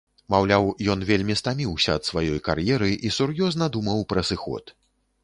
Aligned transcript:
Маўляў, 0.33 0.63
ён 0.93 1.03
вельмі 1.09 1.35
стаміўся 1.41 1.97
ад 1.99 2.03
сваёй 2.09 2.39
кар'еры 2.47 2.89
і 3.09 3.13
сур'ёзна 3.19 3.69
думаў 3.77 4.03
пра 4.15 4.25
сыход. 4.31 4.75